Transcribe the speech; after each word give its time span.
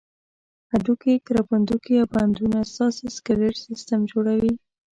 هډوکي، 0.71 1.13
کرپندوکي 1.27 1.93
او 2.01 2.07
بندونه 2.15 2.57
ستاسې 2.71 3.05
سکلېټ 3.17 3.55
سیستم 3.67 3.99
جوړوي. 4.11 4.53